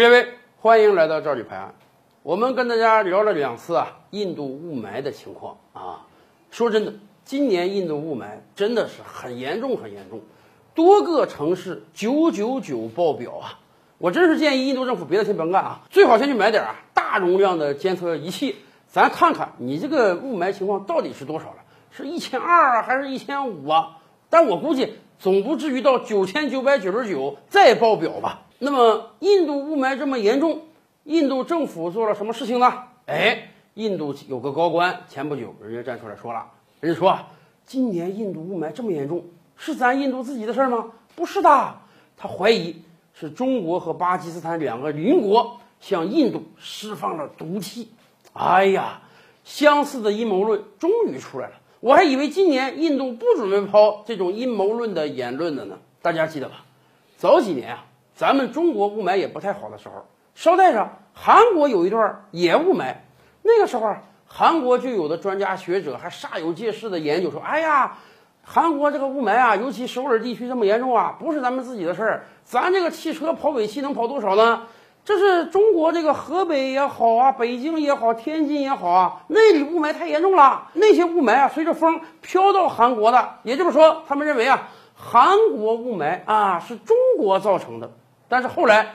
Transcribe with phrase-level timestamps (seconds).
[0.00, 1.74] 各位，欢迎来到赵李拍案。
[2.22, 6.06] 我们跟大家聊了两次啊，印度雾霾的情况啊。
[6.50, 10.22] 说真的，今年印度雾霾真的是很严重，很严重，
[10.74, 13.60] 多个城市九九九爆表啊！
[13.98, 21.56] 我真是建议印度政府别的先甭干啊，最好先去买点啊大容量的监测仪器，咱看看你这个雾霾情况到底是多少了，
[21.90, 23.98] 是一千二啊，还是一千五啊？
[24.30, 28.46] 但我估计总不至于到九千九百九十九再爆表吧。
[28.62, 30.60] 那么，印度雾霾这么严重，
[31.04, 32.70] 印度政府做了什么事情呢？
[33.06, 36.44] 哎，印度有个高官，前不久人家站出来说了，
[36.80, 37.26] 人家说啊，
[37.64, 39.24] 今年印度雾霾这么严重，
[39.56, 40.92] 是咱印度自己的事儿吗？
[41.16, 41.74] 不是的，
[42.18, 42.76] 他怀疑
[43.14, 47.88] 是中国和巴基斯坦两个邻国向印度释放了毒气。
[48.34, 49.00] 哎呀，
[49.42, 55.78] 相似的阴谋论终于出来了，我还以为今年印度不准备抛这种阴谋论的言论的呢。
[56.02, 56.66] 大家记得吧？
[57.16, 57.86] 早几年啊。
[58.20, 60.04] 咱们中国雾霾也不太好的时候，
[60.34, 62.94] 捎带着韩国有一段也雾霾，
[63.40, 67.96] 那个时候韩国就有的专家学者还煞有介事的研究说：“哎呀，
[68.42, 72.26] 韩国这个雾霾啊，尤其首尔地区这么严重啊，不是咱们自己的事儿。
[72.44, 74.64] 咱这个汽车跑尾气能跑多少呢？
[75.02, 80.68] 这是中国这个河北也好啊，北京也好，天津也好啊，那里雾霾太严重了。
[80.74, 87.90] 那些雾霾啊，随着风飘到韩国的，也就是说，他们认为啊，韩国雾霾啊是中国造成的。”
[88.30, 88.86] 但是后来，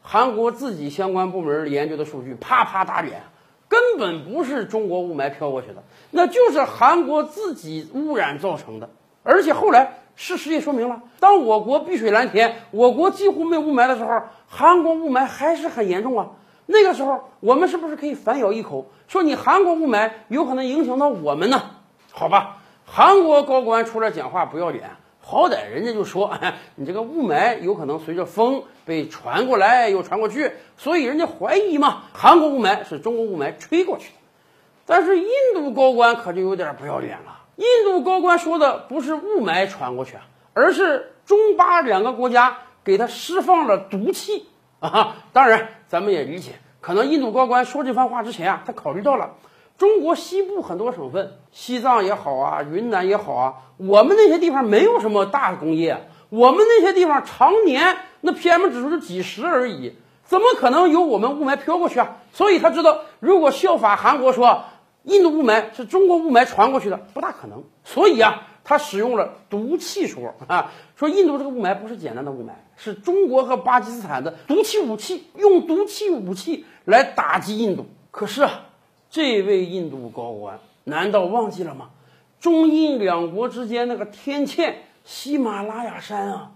[0.00, 3.20] 韩国自己相关部门研究的数据啪啪打脸，
[3.68, 8.88] 根本不是中国雾霾飘过去的，那就是韩国自己污染造成的。
[9.24, 16.28] 而且后来事实也说明了，当我国碧水蓝天，我国几乎没有雾霾的时候，韩国雾霾还是很严重啊。
[16.66, 21.60] 那个时候，我们是不是可以反咬一口，说你韩国雾霾有可能影响到我们呢？
[22.12, 24.88] 好吧，韩国高官出来讲话不要脸。
[25.26, 26.38] 好歹人家就说，
[26.74, 34.18] 你这个雾霾有可能随着风被传过来又传过去，所以人家怀疑嘛，韩国雾霾是中国雾霾吹过去的。
[34.84, 40.18] 但是印度高官可就有点不要脸了，印度高官说的不是雾霾传过去，
[40.52, 44.46] 而是中巴两个国家给他释放了毒气
[44.80, 45.16] 啊。
[45.32, 46.52] 当然，咱们也理解，
[46.82, 49.36] 可能印度高官说这番话之前啊，他考虑到了。
[49.76, 62.18] 中国西部很多省份，西藏也好啊，云南也好啊，我们那些地方没有什么大工业，我们那些地方常年那 PM 指数就几十而已，怎么可能有我们雾霾飘过去啊？
[62.32, 64.62] 所以他知道，如果效法韩国说
[65.02, 67.64] 印度雾霾是中国雾霾传过去的，不大可能。
[67.82, 77.86] 所以啊，他使用了毒气说啊，说印度这个雾霾不是简单的雾霾，是中国和巴基斯坦的毒气武器，用毒气武器来打击印度。
[78.12, 78.66] 可是啊。
[79.14, 81.90] 这位印度高官难道忘记了吗？
[82.40, 86.50] 中印两国之间那个天堑喜马拉雅山啊，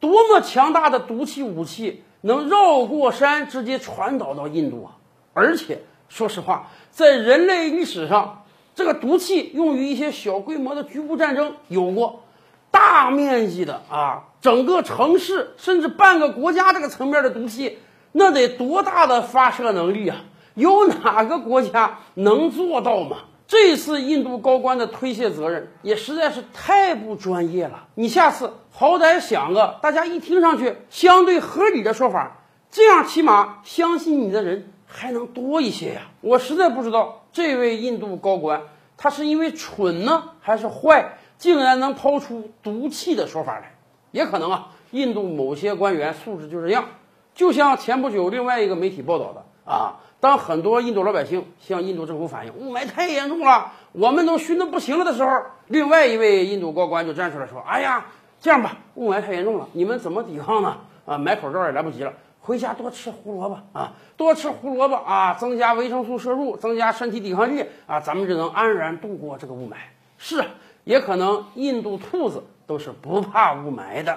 [0.00, 4.98] 多么强大的毒气武器能绕过山直接传导到印度啊！
[5.32, 12.24] 而且说实话，在人类历史上，这个毒气用于一些小规模的局部战争有过，
[12.72, 17.78] 大面积的啊，整个城市甚至半个国家这个层面的毒气，
[18.10, 20.24] 那得多大的发射能力啊！
[20.54, 23.18] 有哪个国家能做到吗？
[23.46, 27.86] 这次印度高官的推卸责任也实在是太不专业了。
[27.96, 32.38] 你下次好歹想个大家一听上去相对合理的说法，
[32.70, 36.02] 这样起码相信你的人还能多一些呀。
[36.22, 38.62] 我实在不知道这位印度高官
[38.96, 43.74] 他是因为蠢呢，还是坏，竟然能抛出毒气的说法来。
[44.12, 46.86] 也可能啊，印度某些官员素质就这样。
[47.34, 49.98] 就像前不久另外一个媒体报道的啊。
[50.22, 58.06] 当很多印度老百姓向印度政府反映雾霾太严重了，我们都熏得不行了的时候，另外一位印度高官就站出来说：“哎呀，
[58.40, 60.76] 这样吧，雾霾太严重了，你们怎么抵抗呢？
[61.06, 69.74] 啊，买口罩也来不及了，回家多吃胡萝卜啊，多吃胡萝卜啊，增加维生素摄入，增加身体抵抗力啊，咱们就能安然度过这个雾霾。
[70.18, 70.44] 是，
[70.84, 74.16] 也可能印度兔子都是不怕雾霾的。